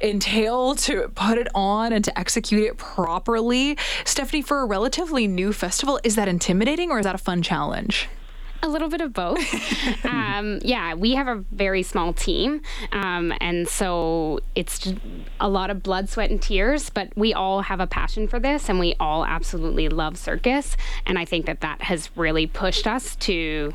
entail 0.00 0.74
to 0.74 1.08
put 1.14 1.38
it 1.38 1.48
on 1.54 1.92
and 1.92 2.04
to 2.04 2.18
execute 2.18 2.64
it 2.64 2.76
properly. 2.76 3.78
Stephanie, 4.04 4.42
for 4.42 4.60
a 4.60 4.66
relatively 4.66 5.26
new 5.26 5.52
festival, 5.52 6.00
is 6.04 6.16
that 6.16 6.28
intimidating 6.28 6.90
or 6.90 6.98
is 6.98 7.04
that 7.04 7.14
a 7.14 7.18
fun 7.18 7.42
challenge? 7.42 8.08
A 8.62 8.68
little 8.68 8.88
bit 8.88 9.00
of 9.00 9.12
both. 9.12 9.38
um, 10.04 10.58
yeah, 10.62 10.94
we 10.94 11.14
have 11.14 11.28
a 11.28 11.44
very 11.50 11.82
small 11.82 12.12
team, 12.12 12.60
um, 12.92 13.32
and 13.40 13.66
so 13.68 14.40
it's 14.54 14.92
a 15.40 15.48
lot 15.48 15.70
of 15.70 15.82
blood, 15.82 16.08
sweat, 16.08 16.30
and 16.30 16.40
tears. 16.40 16.90
But 16.90 17.08
we 17.16 17.32
all 17.32 17.62
have 17.62 17.80
a 17.80 17.86
passion 17.86 18.28
for 18.28 18.38
this, 18.38 18.68
and 18.68 18.78
we 18.78 18.94
all 19.00 19.24
absolutely 19.24 19.88
love 19.88 20.18
circus. 20.18 20.76
And 21.06 21.18
I 21.18 21.24
think 21.24 21.46
that 21.46 21.60
that 21.62 21.82
has 21.82 22.10
really 22.16 22.46
pushed 22.46 22.86
us 22.86 23.16
to 23.16 23.74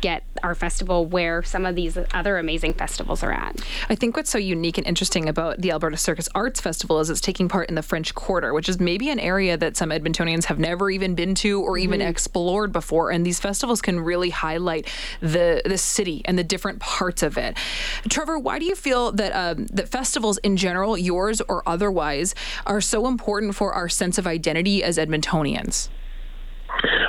get 0.00 0.24
our 0.42 0.54
festival 0.54 1.06
where 1.06 1.42
some 1.42 1.66
of 1.66 1.74
these 1.74 1.98
other 2.12 2.38
amazing 2.38 2.72
festivals 2.72 3.22
are 3.22 3.32
at. 3.32 3.60
I 3.88 3.94
think 3.94 4.16
what's 4.16 4.30
so 4.30 4.38
unique 4.38 4.78
and 4.78 4.86
interesting 4.86 5.28
about 5.28 5.60
the 5.60 5.70
Alberta 5.70 5.96
Circus 5.96 6.28
Arts 6.34 6.60
Festival 6.60 7.00
is 7.00 7.10
it's 7.10 7.20
taking 7.20 7.48
part 7.48 7.68
in 7.68 7.74
the 7.74 7.82
French 7.82 8.14
Quarter, 8.14 8.54
which 8.54 8.68
is 8.68 8.80
maybe 8.80 9.10
an 9.10 9.18
area 9.18 9.56
that 9.56 9.76
some 9.76 9.90
Edmontonians 9.90 10.44
have 10.44 10.58
never 10.58 10.90
even 10.90 11.14
been 11.14 11.34
to 11.36 11.62
or 11.62 11.78
even 11.78 12.00
mm-hmm. 12.00 12.08
explored 12.08 12.72
before. 12.72 13.10
And 13.10 13.24
these 13.24 13.40
festivals 13.40 13.82
can 13.82 14.00
really 14.00 14.30
highlight 14.30 14.88
the 15.20 15.62
the 15.64 15.78
city 15.78 16.22
and 16.24 16.38
the 16.38 16.44
different 16.44 16.80
parts 16.80 17.22
of 17.22 17.36
it. 17.36 17.56
Trevor, 18.08 18.38
why 18.38 18.58
do 18.58 18.64
you 18.64 18.74
feel 18.74 19.12
that 19.12 19.32
um, 19.32 19.66
that 19.66 19.88
festivals 19.88 20.38
in 20.38 20.56
general, 20.56 20.96
yours 20.96 21.40
or 21.42 21.62
otherwise, 21.68 22.34
are 22.66 22.80
so 22.80 23.06
important 23.06 23.54
for 23.54 23.72
our 23.72 23.88
sense 23.88 24.18
of 24.18 24.26
identity 24.26 24.82
as 24.82 24.98
Edmontonians? 24.98 25.88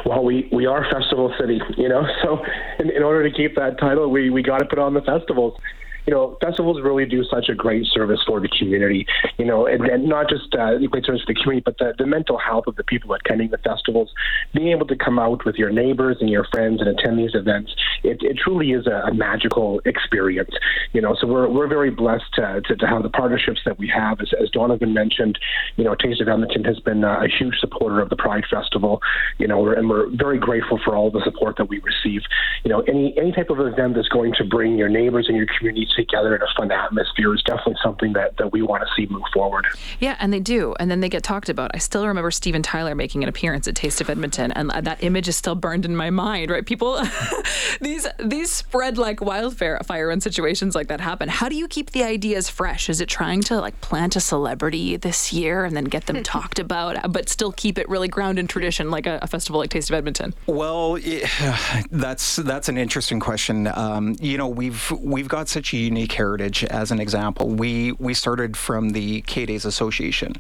Well, 0.06 0.24
we, 0.24 0.50
we 0.52 0.66
are 0.66 0.86
Festival 0.92 1.34
City, 1.40 1.60
you 1.78 1.90
know, 1.90 2.04
so 2.24 2.44
in, 2.80 2.90
in 2.90 3.04
order 3.04 3.28
to 3.28 3.36
keep 3.36 3.56
that 3.56 3.80
title, 3.80 4.10
we, 4.10 4.30
we 4.30 4.42
got 4.42 4.60
to 4.60 4.66
put 4.66 4.80
on 4.80 4.94
the 4.94 5.02
festivals 5.02 5.58
you 6.06 6.14
know, 6.14 6.38
festivals 6.42 6.82
really 6.82 7.06
do 7.06 7.24
such 7.24 7.50
a 7.50 7.56
great 7.56 7.86
service 7.86 8.20
for 8.26 8.40
the 8.40 8.50
community, 8.50 9.06
you 9.38 9.46
know, 9.46 9.68
and, 9.68 9.86
and 9.86 10.06
not 10.08 10.30
just 10.30 10.54
uh, 10.56 10.78
great 10.90 11.06
service 11.06 11.22
for 11.22 11.34
the 11.34 11.40
community, 11.40 11.64
but 11.64 11.78
the, 11.78 11.94
the 11.98 12.06
mental 12.06 12.38
health 12.38 12.66
of 12.68 12.76
the 12.76 12.84
people 12.84 13.14
attending 13.14 13.50
the 13.50 13.58
festivals. 13.60 14.12
Being 14.54 14.70
able 14.70 14.88
to 14.88 14.96
come 14.96 15.20
out 15.20 15.46
with 15.46 15.56
your 15.56 15.70
neighbors 15.70 16.18
and 16.20 16.30
your 16.30 16.46
friends 16.52 16.82
and 16.82 16.90
attend 16.90 17.20
these 17.20 17.36
events, 17.36 17.74
it, 18.04 18.18
it 18.22 18.38
truly 18.38 18.72
is 18.72 18.88
a, 18.88 19.08
a 19.08 19.14
magical 19.14 19.82
experience, 19.86 20.52
you 20.94 21.02
know. 21.02 21.16
So 21.20 21.28
we're, 21.28 21.48
we're 21.48 21.68
very 21.68 21.92
blessed 21.92 22.34
to, 22.36 22.62
to, 22.62 22.76
to 22.76 22.88
have 22.88 23.04
the 23.04 23.10
partnerships 23.10 23.62
that 23.66 23.78
we 23.78 23.88
have. 23.88 24.20
As, 24.22 24.32
as 24.42 24.50
Donovan 24.50 24.94
mentioned, 24.94 25.38
you 25.76 25.84
know, 25.84 25.96
Taste 25.96 26.22
of 26.22 26.28
Edmonton 26.28 26.64
has 26.64 26.80
been 26.80 27.04
a, 27.04 27.26
a 27.26 27.28
huge 27.28 27.56
supporter 27.60 28.02
of 28.02 28.10
the 28.10 28.16
Pride 28.16 28.44
Festival, 28.50 29.02
you 29.38 29.48
know, 29.48 29.70
and 29.72 29.90
we're 29.90 30.10
very 30.16 30.40
grateful 30.40 30.80
for 30.84 30.96
all 30.96 31.12
the 31.12 31.22
support 31.24 31.58
that 31.58 31.70
we 31.70 31.80
receive. 31.80 32.22
You 32.64 32.72
know, 32.72 32.82
any 32.82 33.16
any 33.18 33.32
type 33.32 33.50
of 33.50 33.60
event 33.60 33.96
that's 33.96 34.10
going 34.10 34.34
to 34.38 34.44
bring 34.44 34.78
your 34.78 34.90
neighbors 34.90 35.28
and 35.28 35.38
your 35.38 35.48
community 35.58 35.88
together 35.96 36.36
in 36.36 36.42
a 36.42 36.48
fun 36.58 36.72
atmosphere 36.72 37.34
is 37.34 37.42
definitely 37.44 37.78
something 37.84 38.14
that, 38.14 38.38
that 38.38 38.52
we 38.52 38.62
want 38.62 38.84
to 38.84 38.90
see 38.96 39.08
move 39.12 39.24
forward. 39.34 39.68
Yeah, 40.00 40.16
and 40.20 40.32
they 40.34 40.40
do. 40.40 40.76
And 40.80 40.90
then 40.90 41.00
they 41.00 41.10
get 41.10 41.24
talked 41.24 41.50
about. 41.50 41.72
I 41.74 41.78
still 41.80 42.08
remember 42.08 42.32
Steven 42.32 42.62
Tyler 42.62 42.96
making 42.96 43.24
an 43.24 43.30
appearance 43.30 43.68
at 43.68 43.76
Taste 43.76 44.02
of 44.02 44.10
Edmonton, 44.10 44.52
and 44.52 44.70
that 44.70 45.04
image 45.04 45.28
is 45.28 45.36
still 45.36 45.56
burned 45.56 45.86
in 45.86 45.96
my 45.96 46.10
mind, 46.10 46.52
right? 46.52 46.66
People, 46.66 47.02
these 47.82 48.08
these 48.20 48.52
spread 48.52 48.98
like 48.98 49.22
wildfire 49.22 49.80
fire 49.84 50.08
when 50.08 50.22
situations 50.22 50.76
like 50.76 50.88
that 50.88 51.02
happen. 51.02 51.30
How 51.30 51.50
do 51.50 51.56
you 51.56 51.68
keep 51.68 51.92
the 51.92 52.04
ideas 52.04 52.50
fresh? 52.50 52.90
Is 52.90 53.02
it 53.02 53.10
trying 53.10 53.42
to 53.44 53.60
like 53.60 53.80
plant 53.82 54.16
a 54.16 54.20
celebrity 54.20 54.98
this 54.98 55.34
year 55.34 55.66
and 55.66 55.76
then 55.76 55.86
get 55.86 56.06
them 56.06 56.24
talked 56.24 56.60
about, 56.60 57.12
but 57.12 57.30
still 57.30 57.52
keep 57.52 57.78
it 57.78 57.88
really 57.90 58.08
grounded 58.08 58.44
in 58.44 58.48
tradition, 58.48 58.92
like 58.92 59.06
a, 59.06 59.20
a 59.22 59.28
festival 59.28 59.60
like 59.60 59.70
Taste 59.70 59.90
of 59.90 59.96
Edmonton? 59.96 60.34
Well, 60.48 60.98
it, 61.02 61.30
that's 61.92 62.38
that's 62.38 62.70
an 62.70 62.78
interesting 62.78 63.20
question. 63.20 63.68
Um, 63.74 64.16
you 64.20 64.38
know, 64.38 64.48
we've 64.48 64.92
we've 64.92 65.28
got 65.28 65.50
such 65.50 65.74
a 65.74 65.81
unique 65.82 66.14
heritage. 66.14 66.64
As 66.64 66.92
an 66.92 67.00
example, 67.00 67.50
we 67.50 67.94
we 67.94 68.14
started 68.14 68.56
from 68.58 68.90
the 68.92 69.22
K 69.22 69.46
Days 69.46 69.66
Association, 69.66 70.34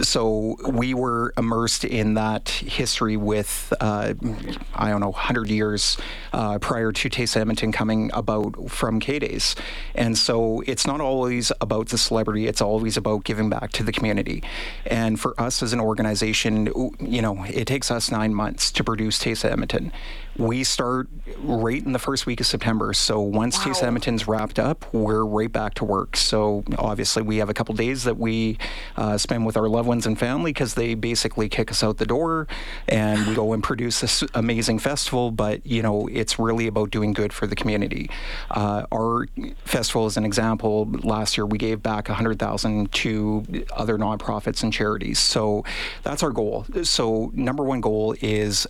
so 0.00 0.56
we 0.68 0.94
were 0.94 1.32
immersed 1.36 1.84
in 1.84 2.14
that 2.14 2.48
history 2.48 3.16
with 3.16 3.72
uh, 3.80 4.14
I 4.74 4.90
don't 4.90 5.00
know, 5.00 5.12
hundred 5.12 5.48
years 5.50 5.96
uh, 6.32 6.58
prior 6.58 6.92
to 6.92 7.08
Taste 7.08 7.36
Edmonton 7.36 7.72
coming 7.72 8.10
about 8.14 8.70
from 8.70 9.00
K 9.00 9.18
Days, 9.18 9.54
and 9.94 10.16
so 10.16 10.62
it's 10.66 10.86
not 10.86 11.00
always 11.00 11.52
about 11.60 11.88
the 11.88 11.98
celebrity. 11.98 12.46
It's 12.46 12.60
always 12.60 12.96
about 12.96 13.24
giving 13.24 13.50
back 13.50 13.72
to 13.72 13.82
the 13.82 13.92
community, 13.92 14.42
and 14.86 15.18
for 15.20 15.38
us 15.40 15.62
as 15.62 15.72
an 15.72 15.80
organization, 15.80 16.66
you 17.00 17.22
know, 17.22 17.44
it 17.44 17.66
takes 17.66 17.90
us 17.90 18.10
nine 18.10 18.34
months 18.34 18.70
to 18.72 18.84
produce 18.84 19.18
Taste 19.18 19.44
Edmonton. 19.44 19.92
We 20.36 20.62
start 20.62 21.08
right 21.38 21.84
in 21.84 21.92
the 21.92 21.98
first 21.98 22.24
week 22.24 22.40
of 22.40 22.46
September. 22.46 22.92
So 22.92 23.20
once 23.20 23.58
wow. 23.58 23.64
Taste 23.64 23.82
Edmonton's 23.82 24.28
wrapped 24.28 24.58
up, 24.58 24.77
we're 24.92 25.24
right 25.24 25.50
back 25.50 25.74
to 25.74 25.84
work. 25.84 26.16
So 26.16 26.64
obviously, 26.78 27.22
we 27.22 27.38
have 27.38 27.48
a 27.48 27.54
couple 27.54 27.74
days 27.74 28.04
that 28.04 28.16
we 28.16 28.58
uh, 28.96 29.18
spend 29.18 29.46
with 29.46 29.56
our 29.56 29.68
loved 29.68 29.88
ones 29.88 30.06
and 30.06 30.18
family 30.18 30.52
because 30.52 30.74
they 30.74 30.94
basically 30.94 31.48
kick 31.48 31.70
us 31.70 31.82
out 31.82 31.98
the 31.98 32.06
door, 32.06 32.46
and 32.88 33.26
we 33.26 33.34
go 33.34 33.52
and 33.52 33.62
produce 33.62 34.00
this 34.00 34.24
amazing 34.34 34.78
festival. 34.78 35.30
But 35.30 35.66
you 35.66 35.82
know, 35.82 36.08
it's 36.08 36.38
really 36.38 36.66
about 36.66 36.90
doing 36.90 37.12
good 37.12 37.32
for 37.32 37.46
the 37.46 37.56
community. 37.56 38.10
Uh, 38.50 38.84
our 38.92 39.26
festival, 39.64 40.06
as 40.06 40.16
an 40.16 40.24
example, 40.24 40.90
last 41.02 41.36
year 41.36 41.46
we 41.46 41.58
gave 41.58 41.82
back 41.82 42.08
100,000 42.08 42.92
to 42.92 43.64
other 43.76 43.98
nonprofits 43.98 44.62
and 44.62 44.72
charities. 44.72 45.18
So 45.18 45.64
that's 46.02 46.22
our 46.22 46.30
goal. 46.30 46.66
So 46.82 47.30
number 47.34 47.62
one 47.62 47.80
goal 47.80 48.14
is 48.20 48.66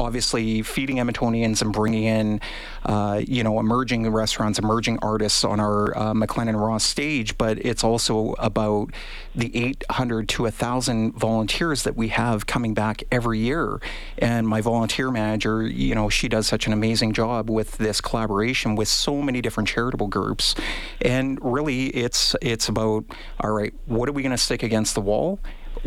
obviously 0.00 0.62
feeding 0.62 0.96
Edmontonians 0.96 1.62
and 1.62 1.72
bringing 1.72 2.04
in, 2.04 2.40
uh, 2.84 3.20
you 3.26 3.42
know, 3.42 3.58
emerging 3.60 4.08
restaurants, 4.10 4.58
emerging 4.58 4.98
artists 5.02 5.44
on 5.44 5.60
our 5.60 5.96
uh, 5.96 6.12
McLennan 6.12 6.60
Ross 6.60 6.84
stage, 6.84 7.36
but 7.38 7.58
it's 7.64 7.84
also 7.84 8.34
about 8.38 8.90
the 9.34 9.54
800 9.56 10.28
to 10.30 10.42
1,000 10.44 11.12
volunteers 11.12 11.82
that 11.82 11.96
we 11.96 12.08
have 12.08 12.46
coming 12.46 12.74
back 12.74 13.02
every 13.10 13.38
year. 13.38 13.80
And 14.18 14.46
my 14.46 14.60
volunteer 14.60 15.10
manager, 15.10 15.66
you 15.66 15.94
know, 15.94 16.08
she 16.08 16.28
does 16.28 16.46
such 16.46 16.66
an 16.66 16.72
amazing 16.72 17.12
job 17.12 17.50
with 17.50 17.76
this 17.78 18.00
collaboration 18.00 18.76
with 18.76 18.88
so 18.88 19.22
many 19.22 19.40
different 19.40 19.68
charitable 19.68 20.08
groups. 20.08 20.54
And 21.00 21.38
really, 21.42 21.86
it's 21.88 22.34
it's 22.40 22.68
about 22.68 23.04
all 23.40 23.52
right, 23.52 23.74
what 23.86 24.08
are 24.08 24.12
we 24.12 24.22
going 24.22 24.32
to 24.32 24.38
stick 24.38 24.62
against 24.62 24.94
the 24.94 25.00
wall? 25.00 25.38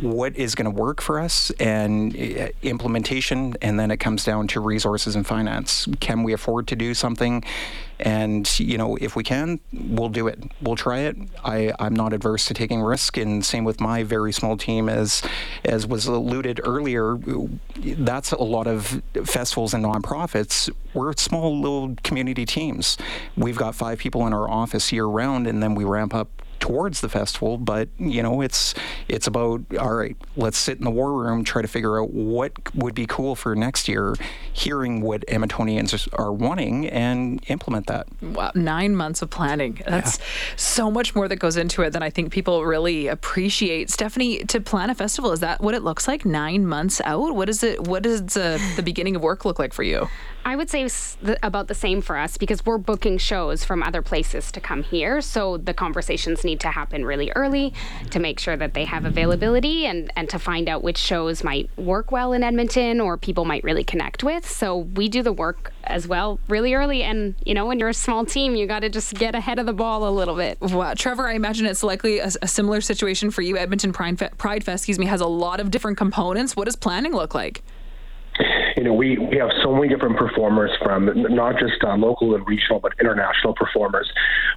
What 0.01 0.35
is 0.35 0.55
going 0.55 0.65
to 0.65 0.81
work 0.81 1.01
for 1.01 1.19
us 1.19 1.51
and 1.59 2.15
uh, 2.15 2.49
implementation 2.61 3.55
and 3.61 3.79
then 3.79 3.91
it 3.91 3.97
comes 3.97 4.23
down 4.23 4.47
to 4.47 4.59
resources 4.59 5.15
and 5.15 5.25
finance. 5.25 5.87
Can 5.99 6.23
we 6.23 6.33
afford 6.33 6.67
to 6.67 6.75
do 6.75 6.93
something? 6.93 7.43
And 7.99 8.59
you 8.59 8.77
know 8.77 8.95
if 9.01 9.17
we 9.17 9.23
can 9.23 9.59
we'll 9.73 10.09
do 10.09 10.27
it. 10.27 10.41
We'll 10.61 10.77
try 10.77 10.99
it. 10.99 11.17
I, 11.43 11.73
i'm 11.79 11.93
not 11.93 12.13
adverse 12.13 12.45
to 12.45 12.53
taking 12.53 12.81
risk 12.81 13.17
and 13.17 13.43
same 13.43 13.65
with 13.65 13.81
my 13.81 14.03
very 14.03 14.31
small 14.31 14.55
team 14.55 14.87
as 14.87 15.21
as 15.65 15.85
was 15.85 16.05
alluded 16.05 16.61
earlier 16.63 17.17
that's 17.75 18.31
a 18.31 18.41
lot 18.41 18.67
of 18.67 19.01
festivals 19.25 19.73
and 19.73 19.83
nonprofits. 19.83 20.69
We're 20.93 21.13
small 21.17 21.59
little 21.59 21.95
community 22.03 22.45
teams. 22.45 22.97
We've 23.35 23.57
got 23.57 23.75
five 23.75 23.99
people 23.99 24.25
in 24.27 24.33
our 24.33 24.49
office 24.49 24.91
year 24.91 25.05
round 25.05 25.47
and 25.47 25.61
then 25.61 25.75
we 25.75 25.83
ramp 25.83 26.13
up 26.13 26.29
towards 26.59 27.01
the 27.01 27.09
festival, 27.09 27.57
but 27.57 27.89
you 27.97 28.23
know, 28.23 28.41
it's 28.41 28.73
it's 29.07 29.27
about 29.27 29.61
all 29.79 29.93
right. 29.93 30.15
Let's 30.35 30.57
sit 30.57 30.77
in 30.77 30.83
the 30.83 30.91
war 30.91 31.13
room, 31.13 31.43
try 31.43 31.61
to 31.61 31.67
figure 31.67 32.01
out 32.01 32.11
what 32.11 32.53
would 32.75 32.95
be 32.95 33.05
cool 33.05 33.35
for 33.35 33.55
next 33.55 33.87
year, 33.87 34.15
hearing 34.53 35.01
what 35.01 35.25
Edmontonians 35.27 36.07
are 36.13 36.31
wanting, 36.31 36.87
and 36.89 37.43
implement 37.47 37.87
that. 37.87 38.07
Wow, 38.21 38.51
nine 38.55 38.95
months 38.95 39.21
of 39.21 39.29
planning. 39.29 39.81
That's 39.87 40.19
yeah. 40.19 40.25
so 40.55 40.91
much 40.91 41.15
more 41.15 41.27
that 41.27 41.37
goes 41.37 41.57
into 41.57 41.81
it 41.81 41.91
than 41.91 42.03
I 42.03 42.09
think 42.09 42.31
people 42.31 42.65
really 42.65 43.07
appreciate. 43.07 43.89
Stephanie, 43.89 44.43
to 44.45 44.61
plan 44.61 44.89
a 44.89 44.95
festival, 44.95 45.31
is 45.31 45.39
that 45.39 45.61
what 45.61 45.73
it 45.73 45.83
looks 45.83 46.07
like? 46.07 46.25
Nine 46.25 46.65
months 46.65 47.01
out? 47.05 47.35
What 47.35 47.49
is 47.49 47.63
it? 47.63 47.87
What 47.87 48.03
does 48.03 48.37
uh, 48.37 48.59
the 48.75 48.83
beginning 48.83 49.15
of 49.15 49.21
work 49.21 49.45
look 49.45 49.59
like 49.59 49.73
for 49.73 49.83
you? 49.83 50.07
I 50.45 50.55
would 50.55 50.69
say 50.69 50.87
about 51.43 51.67
the 51.67 51.75
same 51.75 52.01
for 52.01 52.17
us 52.17 52.37
because 52.37 52.65
we're 52.65 52.77
booking 52.77 53.17
shows 53.17 53.63
from 53.63 53.83
other 53.83 54.01
places 54.01 54.51
to 54.53 54.61
come 54.61 54.83
here. 54.83 55.21
So 55.21 55.57
the 55.57 55.73
conversations 55.73 56.43
need 56.49 56.59
to 56.61 56.69
happen 56.69 57.05
really 57.05 57.31
early 57.35 57.73
to 58.11 58.19
make 58.19 58.39
sure 58.39 58.57
that 58.57 58.73
they 58.73 58.85
have 58.85 59.05
availability 59.05 59.85
and, 59.85 60.11
and 60.15 60.29
to 60.29 60.39
find 60.39 60.67
out 60.67 60.83
which 60.83 60.97
shows 60.97 61.43
might 61.43 61.69
work 61.77 62.11
well 62.11 62.33
in 62.33 62.43
Edmonton 62.43 62.99
or 62.99 63.17
people 63.17 63.45
might 63.45 63.63
really 63.63 63.83
connect 63.83 64.23
with. 64.23 64.49
So 64.49 64.77
we 64.77 65.09
do 65.09 65.21
the 65.21 65.33
work 65.33 65.71
as 65.83 66.07
well 66.07 66.39
really 66.47 66.73
early. 66.73 67.03
And, 67.03 67.35
you 67.45 67.53
know, 67.53 67.65
when 67.65 67.79
you're 67.79 67.89
a 67.89 67.93
small 67.93 68.25
team, 68.25 68.55
you 68.55 68.65
got 68.67 68.81
to 68.81 68.89
just 68.89 69.13
get 69.13 69.35
ahead 69.35 69.59
of 69.59 69.65
the 69.65 69.73
ball 69.73 70.07
a 70.07 70.11
little 70.11 70.35
bit. 70.35 70.57
Trevor, 70.97 71.27
I 71.27 71.33
imagine 71.33 71.65
it's 71.65 71.83
likely 71.83 72.19
a, 72.19 72.29
a 72.41 72.47
similar 72.47 72.81
situation 72.81 73.31
for 73.31 73.41
you. 73.41 73.57
Edmonton 73.57 73.93
Pride, 73.93 74.17
Pride 74.37 74.63
Fest, 74.63 74.83
excuse 74.83 74.99
me, 74.99 75.05
has 75.05 75.21
a 75.21 75.27
lot 75.27 75.59
of 75.59 75.71
different 75.71 75.97
components. 75.97 76.55
What 76.55 76.65
does 76.65 76.75
planning 76.75 77.13
look 77.13 77.33
like? 77.33 77.63
You 78.77 78.83
know, 78.83 78.93
we, 78.93 79.17
we 79.17 79.37
have 79.37 79.51
so 79.63 79.73
many 79.73 79.89
different 79.89 80.17
performers 80.17 80.71
from 80.81 81.09
not 81.13 81.59
just 81.59 81.83
uh, 81.83 81.95
local 81.95 82.35
and 82.35 82.47
regional, 82.47 82.79
but 82.79 82.93
international 82.99 83.53
performers. 83.53 84.09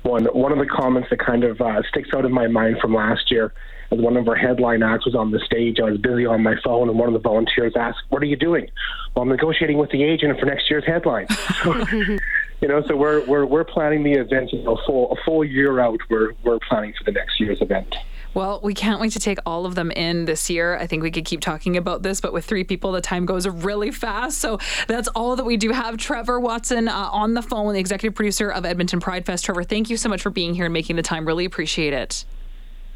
One 0.03 0.25
one 0.27 0.53
of 0.53 0.59
the 0.59 0.67
comments 0.67 1.11
that 1.11 1.19
kind 1.19 1.45
of 1.45 1.61
uh, 1.61 1.83
sticks 1.89 2.11
out 2.15 2.25
in 2.25 2.33
my 2.33 2.47
mind 2.47 2.79
from 2.81 2.95
last 2.95 3.31
year, 3.31 3.53
as 3.91 3.99
one 3.99 4.17
of 4.17 4.29
our 4.29 4.35
headline 4.35 4.83
acts 4.83 5.05
was 5.05 5.15
on 5.15 5.31
the 5.31 5.41
stage, 5.41 5.79
I 5.81 5.91
was 5.91 5.99
busy 5.99 6.27
on 6.27 6.43
my 6.43 6.55
phone, 6.65 6.89
and 6.89 6.99
one 6.99 7.09
of 7.09 7.15
the 7.15 7.21
volunteers 7.21 7.75
asked, 7.77 8.03
"What 8.09 8.23
are 8.23 8.27
you 8.27 8.37
doing?" 8.37 8.69
Well, 9.15 9.23
I'm 9.23 9.29
negotiating 9.29 9.79
with 9.79 9.91
the 9.91 10.03
agent 10.03 10.39
for 10.41 10.47
next 10.47 10.71
year's 10.71 10.85
headline. 10.87 11.27
you 11.65 12.69
know, 12.69 12.83
so 12.87 12.97
we're 12.97 13.25
we're 13.27 13.47
we're 13.47 13.65
planning 13.65 14.03
the 14.03 14.13
event, 14.13 14.53
you 14.53 14.63
know, 14.63 14.79
full 14.87 15.13
a 15.13 15.17
full 15.25 15.45
year 15.45 15.81
out. 15.81 16.01
We're 16.09 16.33
we're 16.45 16.59
planning 16.69 16.95
for 16.97 17.05
the 17.05 17.13
next 17.13 17.39
year's 17.39 17.61
event. 17.61 17.95
Well, 18.35 18.61
we 18.63 18.73
can't 18.73 19.01
wait 19.01 19.13
to 19.13 19.21
take 19.21 19.39
all 19.45 19.67
of 19.67 19.75
them 19.75 19.91
in 19.91 20.25
this 20.25 20.49
year. 20.49 20.77
I 20.77 20.87
think 20.87 21.03
we 21.03 21.11
could 21.11 21.25
keep 21.25 21.41
talking 21.41 21.77
about 21.77 22.03
this, 22.03 22.21
but 22.21 22.33
with 22.33 22.45
three 22.45 22.65
people, 22.65 22.93
the 22.93 23.01
time 23.01 23.27
goes 23.27 23.47
really 23.47 23.91
fast. 23.91 24.39
So 24.39 24.59
that's 24.89 25.09
all 25.09 25.37
that 25.37 25.45
we 25.45 25.59
do 25.59 25.71
have. 25.71 25.99
Trevor 25.99 26.41
Watson 26.41 26.89
uh, 26.89 27.11
on 27.13 27.35
the 27.35 27.43
phone, 27.43 27.75
the 27.75 27.81
executive 27.81 28.15
producer 28.15 28.51
of 28.51 28.65
Edmonton 28.65 29.01
Pride 29.01 29.27
Fest. 29.27 29.45
Trevor, 29.45 29.65
thank 29.65 29.91
you 29.91 29.97
so 29.97 30.09
much 30.09 30.23
for 30.23 30.31
being 30.31 30.55
here 30.55 30.65
and 30.65 30.73
making 30.73 30.97
the 30.97 31.03
time. 31.03 31.27
Really 31.27 31.45
appreciate 31.45 31.93
it. 31.93 32.25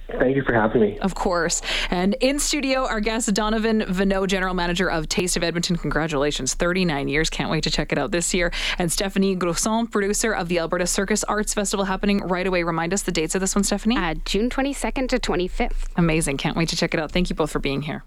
Thank 0.08 0.36
you 0.36 0.42
for 0.42 0.52
having 0.52 0.80
me. 0.80 0.98
Of 1.00 1.14
course. 1.14 1.62
And 1.90 2.14
in 2.20 2.38
studio, 2.38 2.86
our 2.86 3.00
guest, 3.00 3.32
Donovan 3.34 3.82
Vienneau, 3.82 4.26
General 4.26 4.54
Manager 4.54 4.90
of 4.90 5.08
Taste 5.08 5.36
of 5.36 5.42
Edmonton. 5.42 5.76
Congratulations, 5.76 6.54
39 6.54 7.08
years. 7.08 7.28
Can't 7.28 7.50
wait 7.50 7.64
to 7.64 7.70
check 7.70 7.92
it 7.92 7.98
out 7.98 8.12
this 8.12 8.32
year. 8.32 8.52
And 8.78 8.90
Stephanie 8.90 9.36
Gruson, 9.36 9.90
producer 9.90 10.32
of 10.32 10.48
the 10.48 10.58
Alberta 10.58 10.86
Circus 10.86 11.24
Arts 11.24 11.54
Festival, 11.54 11.84
happening 11.84 12.20
right 12.20 12.46
away. 12.46 12.62
Remind 12.62 12.94
us 12.94 13.02
the 13.02 13.12
dates 13.12 13.34
of 13.34 13.40
this 13.40 13.54
one, 13.54 13.64
Stephanie? 13.64 13.96
Uh, 13.96 14.14
June 14.24 14.48
22nd 14.48 15.08
to 15.08 15.18
25th. 15.18 15.88
Amazing. 15.96 16.36
Can't 16.36 16.56
wait 16.56 16.68
to 16.68 16.76
check 16.76 16.94
it 16.94 17.00
out. 17.00 17.10
Thank 17.10 17.28
you 17.28 17.36
both 17.36 17.50
for 17.50 17.58
being 17.58 17.82
here. 17.82 18.04